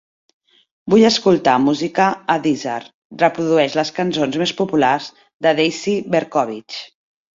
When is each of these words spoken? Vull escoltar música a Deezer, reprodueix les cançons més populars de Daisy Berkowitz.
Vull 0.93 1.03
escoltar 1.09 1.53
música 1.65 2.07
a 2.35 2.37
Deezer, 2.47 2.79
reprodueix 3.25 3.75
les 3.81 3.93
cançons 3.99 4.41
més 4.45 4.55
populars 4.63 5.11
de 5.47 5.57
Daisy 5.61 5.95
Berkowitz. 6.17 6.81